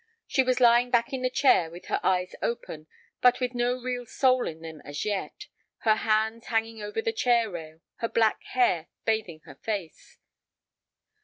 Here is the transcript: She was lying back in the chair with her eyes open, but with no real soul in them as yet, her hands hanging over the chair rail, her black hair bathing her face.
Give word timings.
She 0.25 0.41
was 0.41 0.59
lying 0.59 0.89
back 0.89 1.13
in 1.13 1.21
the 1.21 1.29
chair 1.29 1.69
with 1.69 1.85
her 1.85 1.99
eyes 2.01 2.33
open, 2.41 2.87
but 3.21 3.39
with 3.39 3.53
no 3.53 3.79
real 3.79 4.07
soul 4.07 4.47
in 4.47 4.61
them 4.61 4.81
as 4.83 5.05
yet, 5.05 5.45
her 5.81 5.93
hands 5.97 6.47
hanging 6.47 6.81
over 6.81 7.03
the 7.03 7.13
chair 7.13 7.51
rail, 7.51 7.81
her 7.97 8.09
black 8.09 8.41
hair 8.53 8.87
bathing 9.05 9.41
her 9.41 9.53
face. 9.53 10.17